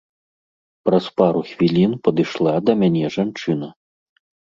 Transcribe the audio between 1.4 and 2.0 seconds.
хвілін